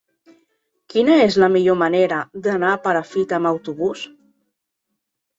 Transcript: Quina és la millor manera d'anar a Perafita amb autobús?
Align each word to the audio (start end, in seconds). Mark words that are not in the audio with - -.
Quina 0.93 1.17
és 1.25 1.35
la 1.43 1.49
millor 1.55 1.75
manera 1.81 2.21
d'anar 2.47 2.71
a 2.77 2.79
Perafita 2.87 3.37
amb 3.39 3.51
autobús? 3.51 4.07